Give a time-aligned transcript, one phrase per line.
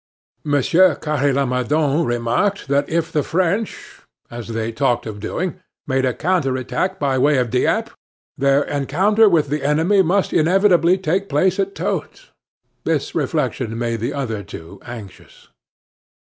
[0.43, 6.13] Monsieur Carre Lamadon remarked that if the French, as they talked of doing, made a
[6.15, 7.91] counter attack by way of Dieppe,
[8.35, 12.31] their encounter with the enemy must inevitably take place at Totes.
[12.83, 15.49] This reflection made the other two anxious.